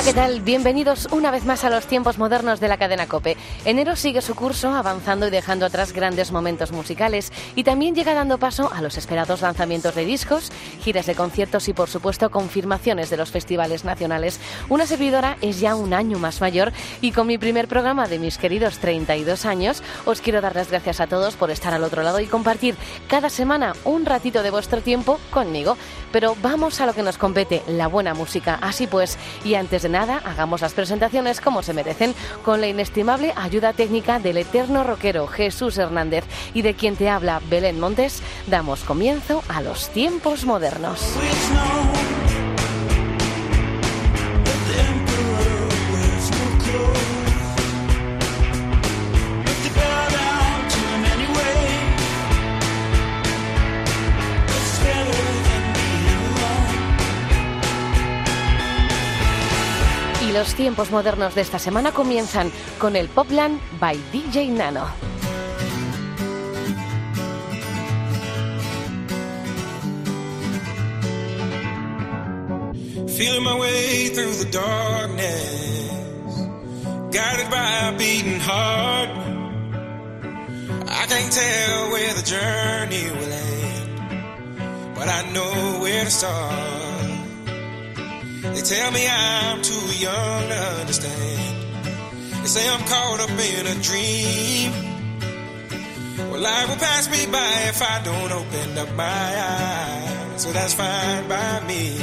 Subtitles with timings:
[0.00, 0.40] Hola, ¿qué tal?
[0.40, 3.36] Bienvenidos una vez más a los tiempos modernos de la cadena Cope.
[3.66, 8.38] Enero sigue su curso avanzando y dejando atrás grandes momentos musicales y también llega dando
[8.38, 13.18] paso a los esperados lanzamientos de discos, giras de conciertos y por supuesto confirmaciones de
[13.18, 14.40] los festivales nacionales.
[14.70, 18.38] Una servidora es ya un año más mayor y con mi primer programa de mis
[18.38, 22.20] queridos 32 años os quiero dar las gracias a todos por estar al otro lado
[22.20, 22.74] y compartir
[23.06, 25.76] cada semana un ratito de vuestro tiempo conmigo.
[26.10, 28.58] Pero vamos a lo que nos compete, la buena música.
[28.62, 33.32] Así pues, y antes de nada, hagamos las presentaciones como se merecen, con la inestimable
[33.36, 36.24] ayuda técnica del eterno rockero Jesús Hernández
[36.54, 41.16] y de quien te habla Belén Montes, damos comienzo a los tiempos modernos.
[60.50, 64.88] Los tiempos modernos de esta semana comienzan con el Popland by DJ Nano.
[73.06, 75.68] Feeling my way through the darkness,
[77.12, 79.10] guided by a beating heart.
[80.88, 86.89] I can't tell where the journey will end, but I know where to start.
[88.54, 91.56] They tell me I'm too young to understand.
[92.42, 94.72] They say I'm caught up in a dream.
[96.30, 100.42] Well, life will pass me by if I don't open up my eyes.
[100.42, 101.96] So that's fine by me.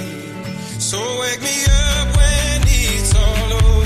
[0.79, 3.76] So wake me up when it's all over.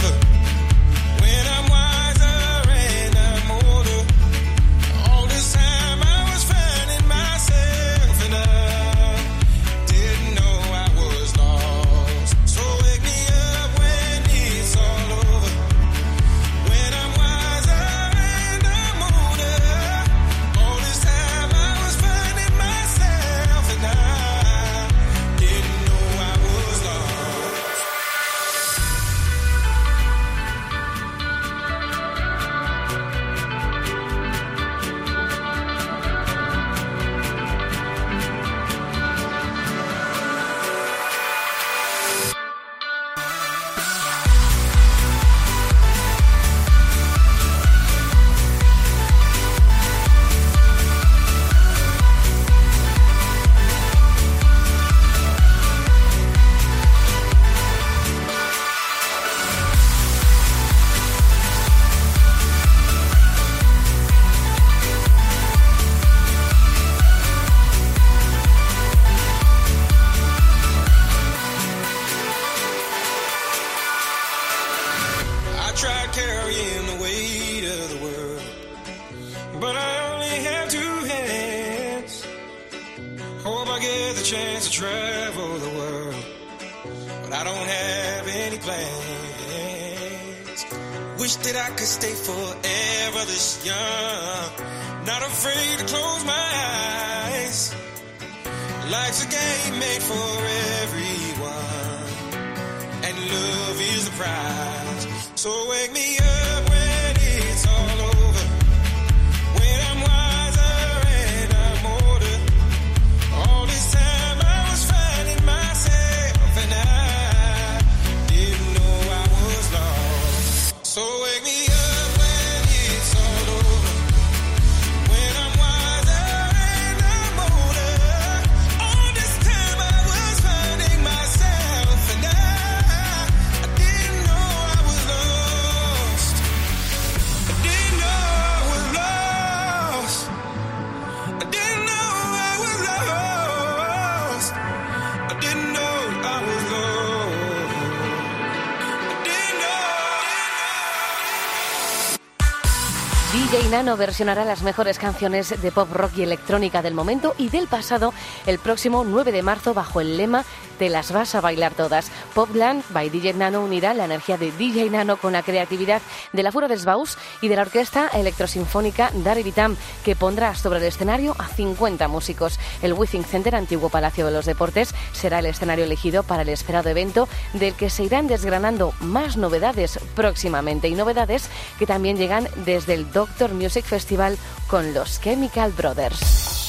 [153.71, 158.13] Nano versionará las mejores canciones de pop rock y electrónica del momento y del pasado
[158.45, 160.43] el próximo 9 de marzo bajo el lema
[160.81, 162.09] te las vas a bailar todas.
[162.33, 166.01] Popland by DJ Nano unirá la energía de DJ Nano con la creatividad
[166.33, 170.79] de la Fura des Baus y de la orquesta electrosinfónica Dari Vitam, que pondrá sobre
[170.79, 172.59] el escenario a 50 músicos.
[172.81, 176.89] El Withing Center, antiguo Palacio de los Deportes, será el escenario elegido para el esperado
[176.89, 181.47] evento del que se irán desgranando más novedades próximamente y novedades
[181.77, 184.35] que también llegan desde el Doctor Music Festival
[184.65, 186.60] con los Chemical Brothers.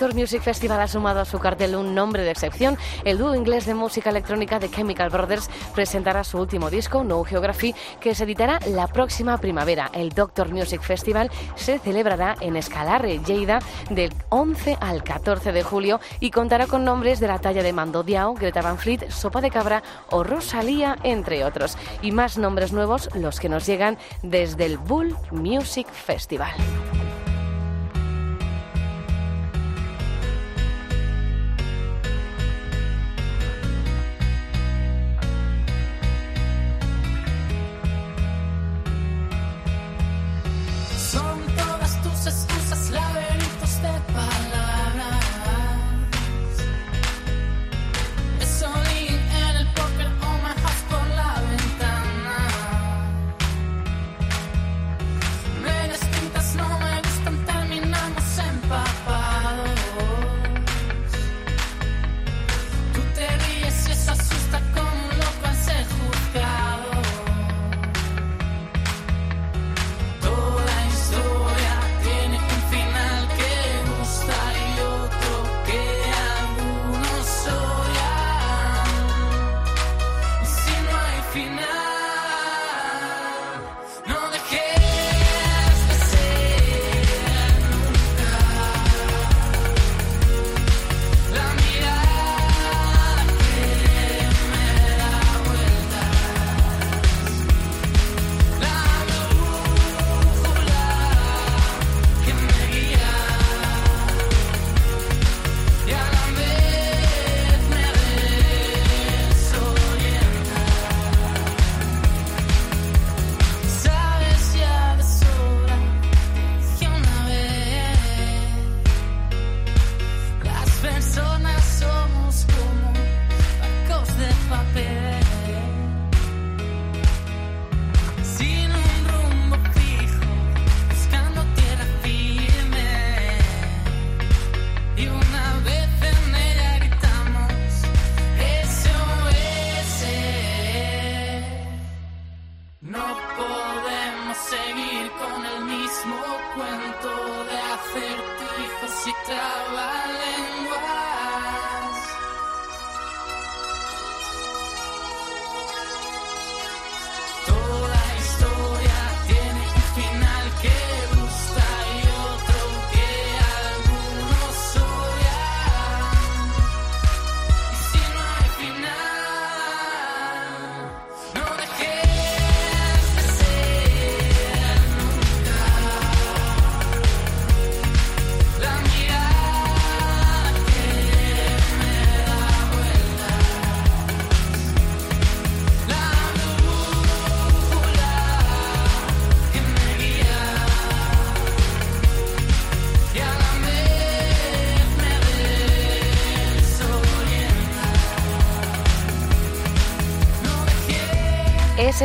[0.00, 2.78] Doctor Music Festival ha sumado a su cartel un nombre de excepción.
[3.04, 7.74] El dúo inglés de música electrónica de Chemical Brothers presentará su último disco, No Geography,
[8.00, 9.90] que se editará la próxima primavera.
[9.92, 13.58] El Doctor Music Festival se celebrará en Escalarre, Lleida,
[13.90, 18.02] del 11 al 14 de julio y contará con nombres de la talla de Mando
[18.02, 21.76] Diao, Greta Van Fleet, Sopa de Cabra o Rosalía, entre otros.
[22.00, 26.54] Y más nombres nuevos, los que nos llegan desde el Bull Music Festival.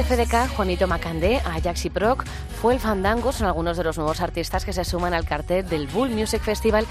[0.05, 2.25] SFDK, Juanito Macandé, Ajax y Proc,
[2.61, 5.87] fue el Fandango, son algunos de los nuevos artistas que se suman al cartel del
[5.87, 6.85] Bull Music Festival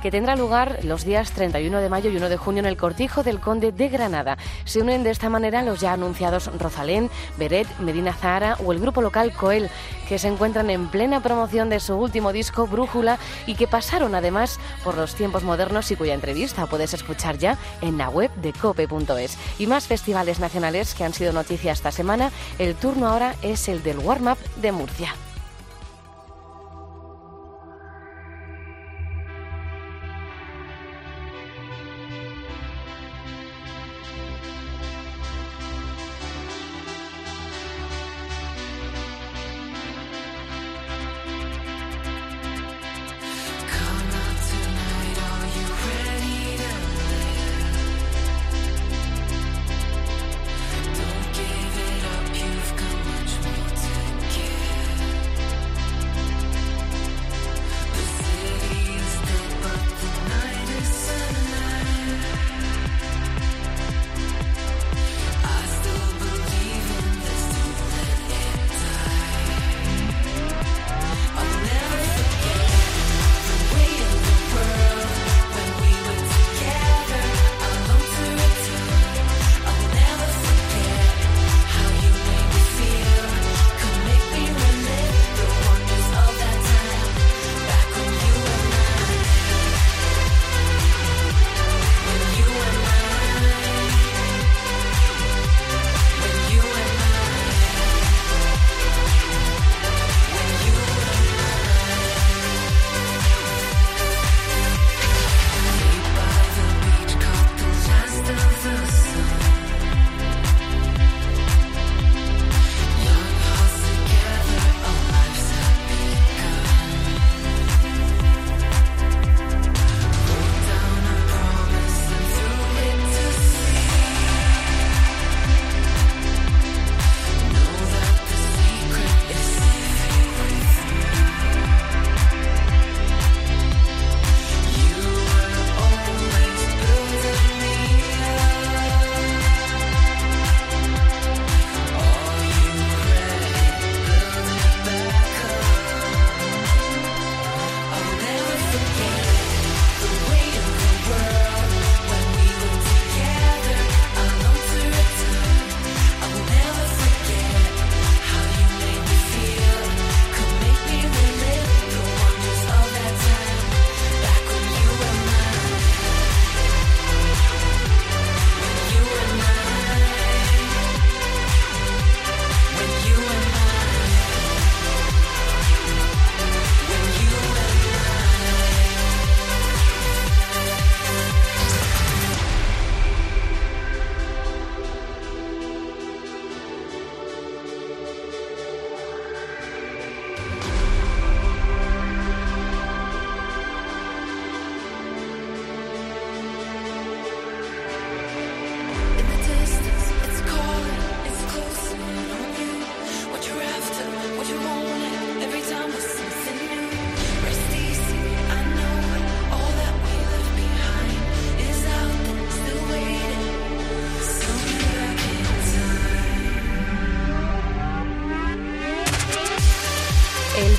[0.00, 3.22] que tendrá lugar los días 31 de mayo y 1 de junio en el Cortijo
[3.22, 4.38] del Conde de Granada.
[4.70, 9.02] Se unen de esta manera los ya anunciados Rosalén, Beret, Medina Zahara o el grupo
[9.02, 9.68] local Coel,
[10.08, 14.60] que se encuentran en plena promoción de su último disco Brújula y que pasaron además
[14.84, 19.36] por los tiempos modernos y cuya entrevista puedes escuchar ya en la web de cope.es.
[19.58, 23.82] Y más festivales nacionales que han sido noticia esta semana, el turno ahora es el
[23.82, 25.16] del Warm Up de Murcia.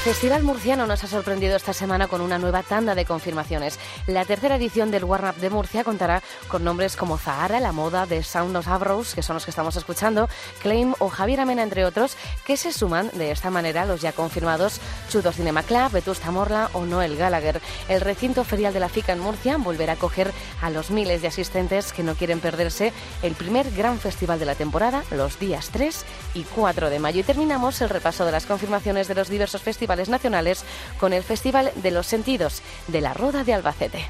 [0.04, 3.78] Festival Murciano nos ha sorprendido esta semana con una nueva tanda de confirmaciones.
[4.08, 8.08] La tercera edición del Warm Up de Murcia contará con nombres como Zahara, La Moda,
[8.08, 10.28] The Sound of Abros, que son los que estamos escuchando,
[10.64, 12.18] Claim o Javier Amena, entre otros,
[12.48, 14.82] que se suman de esta manera los ya confirmados
[15.12, 17.62] Chudo Cinema Club, Vetusta Morla o Noel Gallagher.
[17.88, 21.28] El recinto ferial de la FICA en Murcia volverá a acoger a los miles de
[21.28, 22.92] asistentes que no quieren perderse
[23.22, 27.20] el primer gran festival de la temporada, los días 3 y 4 de mayo.
[27.20, 30.64] Y terminamos el repaso de las confirmaciones de los diversos festivales nacionales
[31.00, 34.10] con el Festival de los Sentidos de la Roda de Albacete.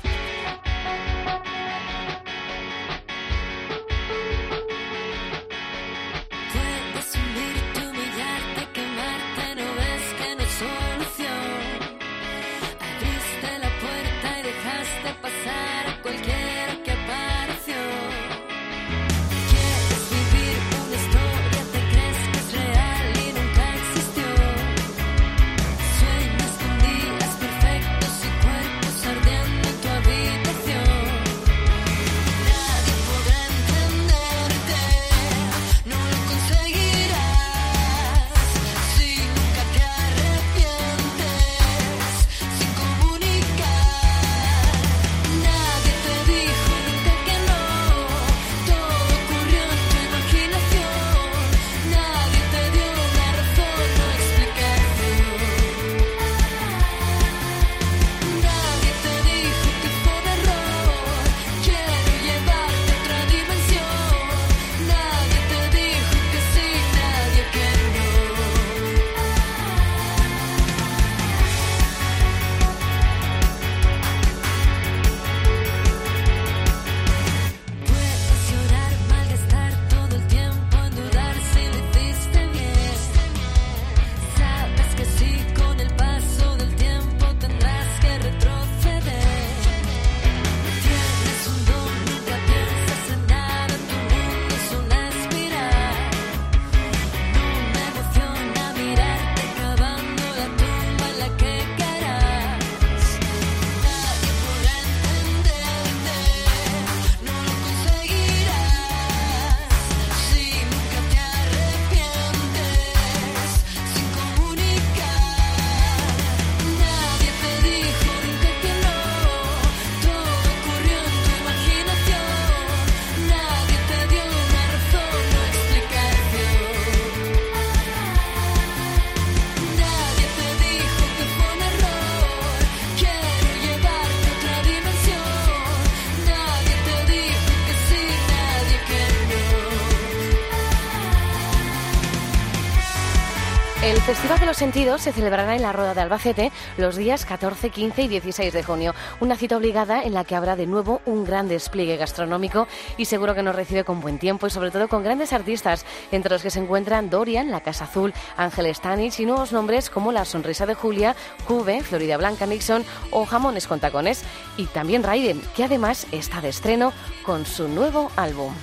[144.61, 148.61] Sentidos se celebrará en la Roda de Albacete los días 14, 15 y 16 de
[148.61, 148.93] junio.
[149.19, 153.33] Una cita obligada en la que habrá de nuevo un gran despliegue gastronómico y seguro
[153.33, 156.51] que nos recibe con buen tiempo y sobre todo con grandes artistas, entre los que
[156.51, 160.75] se encuentran Dorian, La Casa Azul, Ángel Stanich y nuevos nombres como La Sonrisa de
[160.75, 161.15] Julia,
[161.47, 164.21] Cube, Florida Blanca Nixon o Jamones con Tacones.
[164.57, 166.93] Y también Raiden, que además está de estreno
[167.25, 168.53] con su nuevo álbum.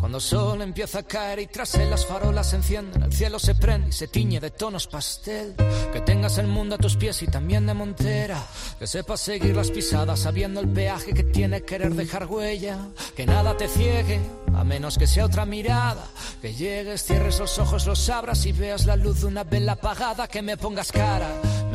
[0.00, 3.38] Cuando el sol empieza a caer y tras él las farolas se encienden, el cielo
[3.38, 5.54] se prende y se tiñe de tonos pastel.
[5.92, 8.42] Que tengas el mundo a tus pies y también de montera,
[8.78, 12.78] que sepas seguir las pisadas sabiendo el peaje que tiene querer dejar huella,
[13.14, 14.20] que nada te ciegue,
[14.54, 16.06] a menos que sea otra mirada,
[16.40, 20.28] que llegues, cierres los ojos, los abras y veas la luz de una vela apagada,
[20.28, 21.28] que me pongas cara,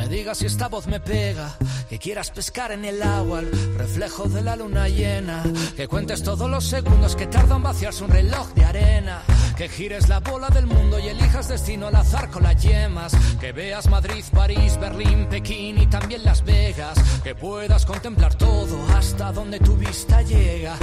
[0.09, 1.55] digas si esta voz me pega,
[1.87, 5.43] que quieras pescar en el agua, el reflejo de la luna llena,
[5.75, 9.21] que cuentes todos los segundos que tarda en vaciarse un reloj de arena,
[9.55, 13.51] que gires la bola del mundo y elijas destino al azar con las yemas, que
[13.51, 19.59] veas Madrid, París, Berlín, Pekín y también Las Vegas, que puedas contemplar todo hasta donde
[19.59, 20.77] tu vista llega.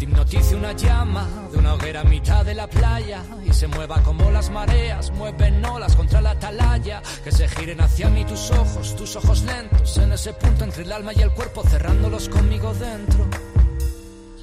[0.00, 4.02] Te hipnotice una llama de una hoguera a mitad de la playa y se mueva
[4.02, 7.02] como las mareas, mueven olas contra la atalaya.
[7.22, 10.92] Que se giren hacia mí tus ojos, tus ojos lentos, en ese punto entre el
[10.92, 13.28] alma y el cuerpo, cerrándolos conmigo dentro.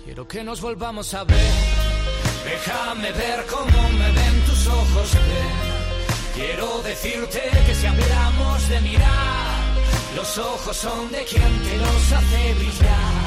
[0.05, 1.51] Quiero que nos volvamos a ver.
[2.45, 6.35] Déjame ver cómo me ven tus ojos, ven.
[6.35, 9.63] Quiero decirte que si hablamos de mirar,
[10.15, 13.26] los ojos son de quien te los hace brillar.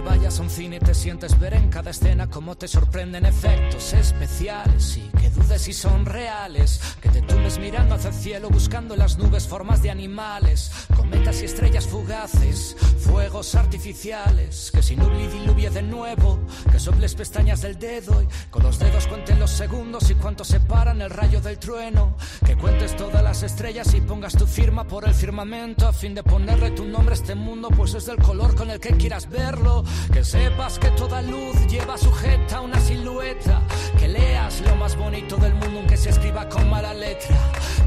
[0.00, 3.26] Que vayas a un cine y te sientes ver en cada escena cómo te sorprenden
[3.26, 6.80] efectos especiales y que dudes si son reales.
[7.00, 11.42] Que te tumbes mirando hacia el cielo buscando en las nubes formas de animales, cometas
[11.42, 14.70] y estrellas fugaces, fuegos artificiales.
[14.72, 16.38] Que sin nubli diluvie de nuevo,
[16.70, 21.02] que soples pestañas del dedo y con los dedos cuenten los segundos y cuánto separan
[21.02, 22.16] el rayo del trueno.
[22.46, 26.22] Que cuentes todas las estrellas y pongas tu firma por el firmamento a fin de
[26.22, 29.84] ponerle tu nombre a este mundo, pues es del color con el que quieras verlo.
[30.12, 33.62] Que sepas que toda luz lleva sujeta una silueta.
[33.98, 37.36] Que leas lo más bonito del mundo aunque se escriba con mala letra.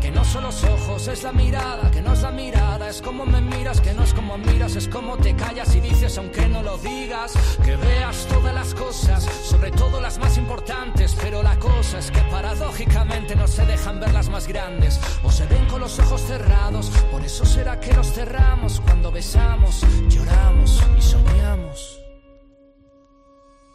[0.02, 3.26] Que no son los ojos, es la mirada, que no es la mirada, es como
[3.26, 6.62] me miras, que no es como miras, es como te callas y dices aunque no
[6.62, 7.34] lo digas.
[7.64, 12.22] Que veas todas las cosas, sobre todo las más importantes, pero la cosa es que
[12.24, 16.90] paradójicamente no se dejan ver las más grandes o se ven con los ojos cerrados.
[17.12, 21.93] Por eso será que los cerramos cuando besamos, lloramos y soñamos.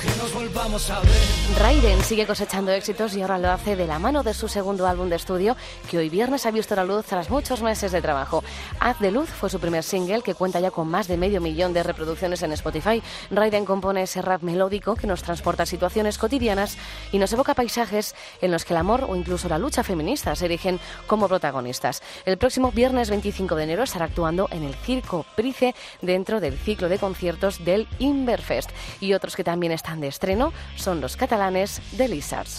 [0.00, 1.10] Que nos volvamos a ver.
[1.58, 5.10] Raiden sigue cosechando éxitos y ahora lo hace de la mano de su segundo álbum
[5.10, 5.58] de estudio,
[5.90, 8.42] que hoy viernes ha visto la luz tras muchos meses de trabajo.
[8.78, 11.74] Haz de Luz fue su primer single, que cuenta ya con más de medio millón
[11.74, 13.02] de reproducciones en Spotify.
[13.30, 16.78] Raiden compone ese rap melódico que nos transporta a situaciones cotidianas
[17.12, 20.46] y nos evoca paisajes en los que el amor o incluso la lucha feminista se
[20.46, 22.02] erigen como protagonistas.
[22.24, 26.88] El próximo viernes 25 de enero estará actuando en el Circo Price dentro del ciclo
[26.88, 28.70] de conciertos del Inverfest.
[29.00, 32.58] Y otros que también están de estreno son los catalanes de Lizards.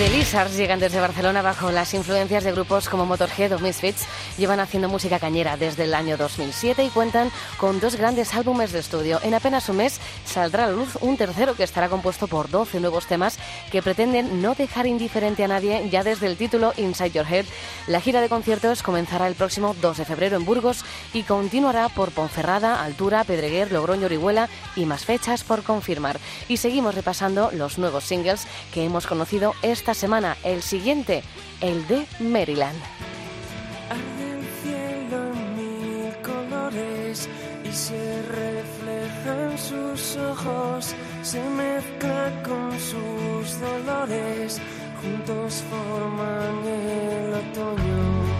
[0.00, 4.06] The Lizards llegan desde Barcelona bajo las influencias de grupos como Motorhead o Misfits.
[4.38, 8.78] Llevan haciendo música cañera desde el año 2007 y cuentan con dos grandes álbumes de
[8.78, 9.20] estudio.
[9.22, 12.80] En apenas un mes saldrá a la luz un tercero que estará compuesto por 12
[12.80, 13.38] nuevos temas
[13.70, 17.46] que pretenden no dejar indiferente a nadie ya desde el título Inside Your Head.
[17.86, 22.10] La gira de conciertos comenzará el próximo 2 de febrero en Burgos y continuará por
[22.10, 26.18] Ponferrada, Altura, Pedreguer, Logroño, Orihuela y más fechas por confirmar.
[26.48, 30.36] Y seguimos repasando los nuevos singles que hemos conocido esta semana.
[30.44, 31.22] El siguiente,
[31.60, 32.80] el de Maryland.
[37.72, 44.60] Se refleja en sus ojos, se mezcla con sus dolores,
[45.00, 48.30] juntos forman el otoño.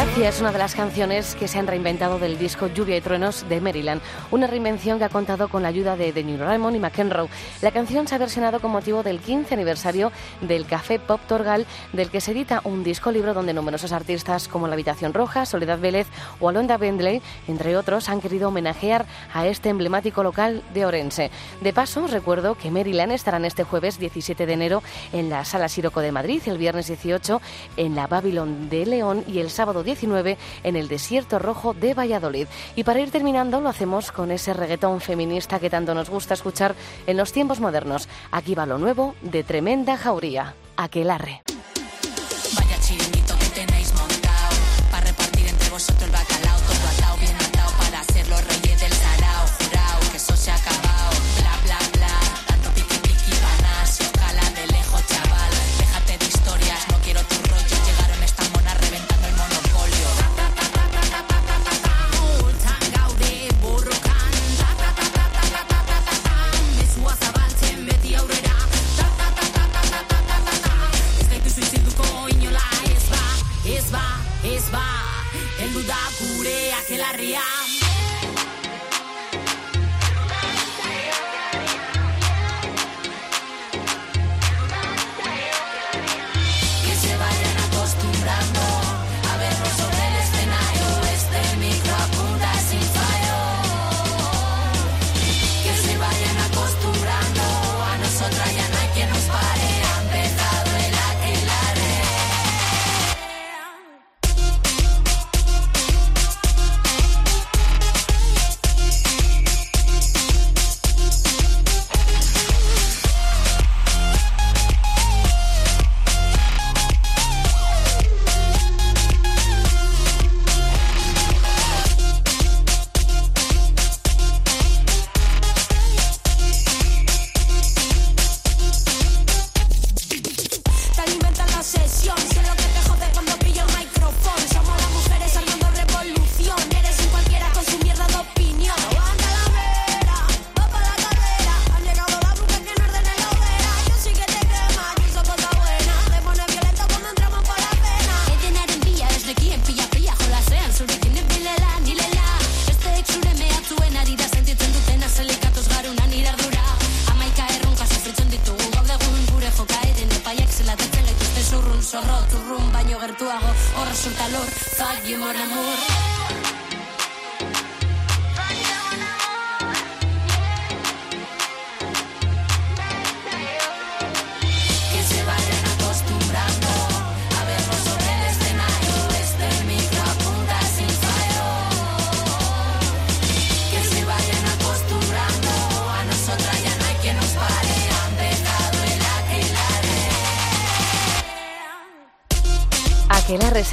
[0.00, 3.48] Decía, es una de las canciones que se han reinventado del disco Lluvia y Truenos
[3.48, 4.02] de Maryland,
[4.32, 7.28] una reinvención que ha contado con la ayuda de The New Raymond y McEnroe.
[7.62, 12.10] La canción se ha versionado con motivo del 15 aniversario del Café Pop Torgal, del
[12.10, 16.08] que se edita un disco libro donde numerosos artistas como La Habitación Roja, Soledad Vélez
[16.40, 21.30] o Alonda Bentley, entre otros, han querido homenajear a este emblemático local de Orense.
[21.60, 26.00] De paso, recuerdo que Maryland estarán este jueves 17 de enero en la Sala Siroco
[26.00, 27.40] de Madrid, el viernes 18
[27.76, 32.48] en la Babylon de León y el sábado 19 en el Desierto Rojo de Valladolid.
[32.76, 36.74] Y para ir terminando lo hacemos con ese reggaetón feminista que tanto nos gusta escuchar
[37.06, 38.08] en los tiempos modernos.
[38.30, 41.53] Aquí va lo nuevo de Tremenda Jauría, Aquelarre.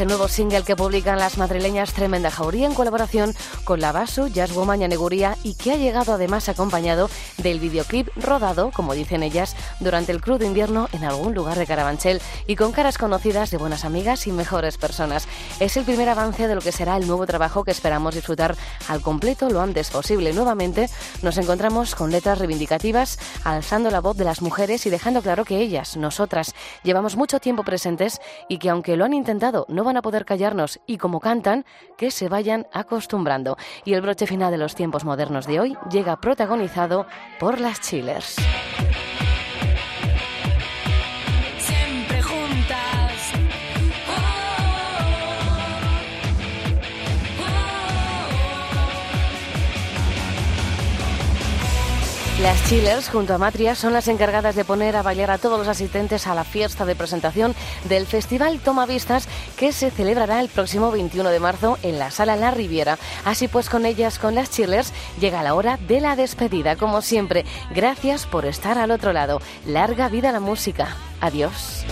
[0.01, 4.53] El nuevo single que publican las madrileñas Tremenda Jauría en colaboración con la Basu, Jazz
[4.53, 9.55] Woman y Aneguría y que ha llegado además acompañado del videoclip rodado, como dicen ellas,
[9.79, 13.85] durante el crudo invierno en algún lugar de Carabanchel y con caras conocidas de buenas
[13.85, 15.27] amigas y mejores personas.
[15.59, 18.55] Es el primer avance de lo que será el nuevo trabajo que esperamos disfrutar
[18.87, 20.33] al completo lo antes posible.
[20.33, 20.89] Nuevamente
[21.21, 25.57] nos encontramos con letras reivindicativas, alzando la voz de las mujeres y dejando claro que
[25.57, 28.19] ellas, nosotras, llevamos mucho tiempo presentes
[28.49, 31.65] y que aunque lo han intentado no van a poder callarnos y como cantan,
[31.97, 33.50] que se vayan acostumbrando.
[33.85, 37.05] Y el broche final de los tiempos modernos de hoy llega protagonizado
[37.39, 38.35] por las Chillers.
[52.41, 55.67] Las Chillers, junto a Matria, son las encargadas de poner a bailar a todos los
[55.67, 57.53] asistentes a la fiesta de presentación
[57.87, 59.27] del Festival Toma Vistas,
[59.57, 62.97] que se celebrará el próximo 21 de marzo en la Sala La Riviera.
[63.25, 66.77] Así pues, con ellas, con las Chillers, llega la hora de la despedida.
[66.77, 69.39] Como siempre, gracias por estar al otro lado.
[69.67, 70.95] Larga vida la música.
[71.19, 71.85] Adiós.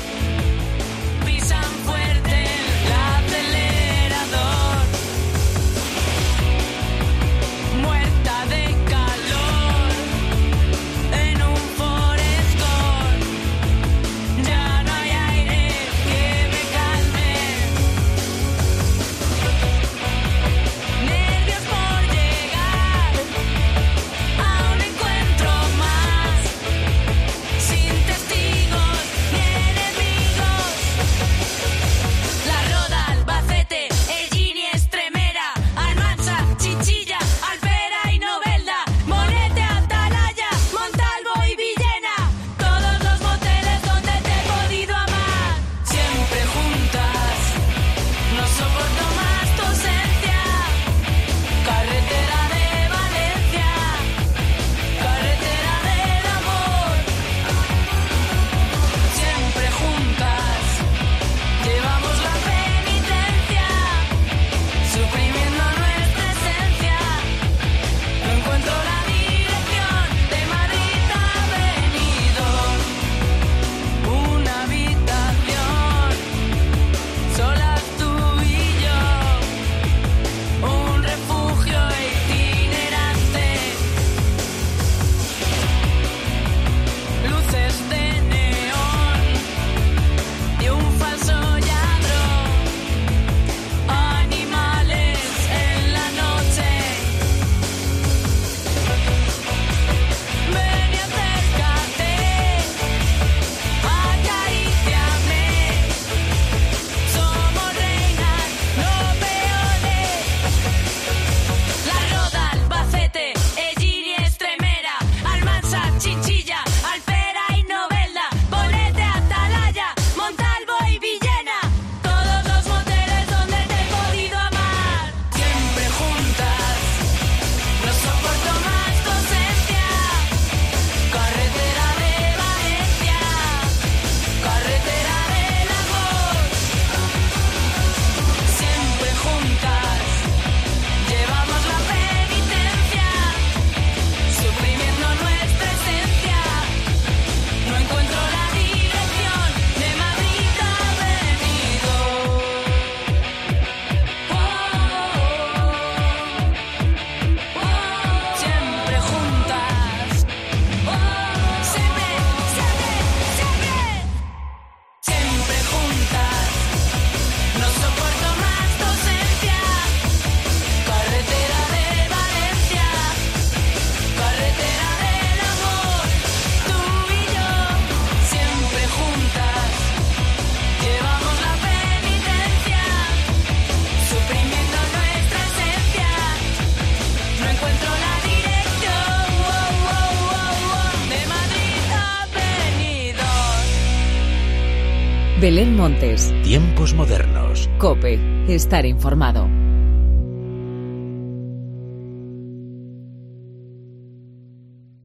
[195.60, 197.70] Belén Montes, Tiempos modernos.
[197.80, 199.49] Cope, estar informado.